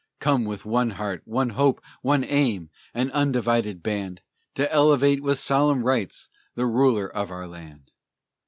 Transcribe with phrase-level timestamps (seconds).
[0.19, 4.21] Come, with one heart, one hope, one aim, An undivided band,
[4.55, 7.91] To elevate, with solemn rites, The ruler of our land!